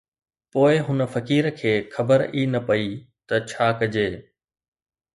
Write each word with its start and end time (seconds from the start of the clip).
پوءِ 0.51 0.73
هن 0.87 0.99
فقير 1.15 1.49
کي 1.59 1.73
خبر 1.97 2.19
ئي 2.33 2.43
نه 2.53 2.59
پئي 2.67 2.89
ته 3.27 3.35
ڇا 3.49 3.67
ڪجي 3.79 4.09